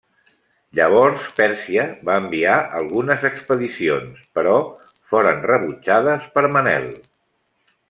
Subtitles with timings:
[0.77, 4.57] Llavors Pèrsia va enviar algunes expedicions, però
[5.13, 6.91] foren rebutjades per Manel.